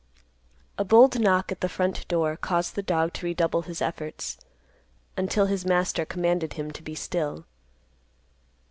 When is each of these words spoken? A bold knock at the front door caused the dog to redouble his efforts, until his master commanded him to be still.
A 0.79 0.83
bold 0.83 1.19
knock 1.19 1.51
at 1.51 1.61
the 1.61 1.69
front 1.69 2.07
door 2.07 2.35
caused 2.35 2.73
the 2.73 2.81
dog 2.81 3.13
to 3.13 3.25
redouble 3.27 3.61
his 3.61 3.83
efforts, 3.83 4.39
until 5.15 5.45
his 5.45 5.63
master 5.63 6.05
commanded 6.05 6.53
him 6.53 6.71
to 6.71 6.81
be 6.81 6.95
still. 6.95 7.45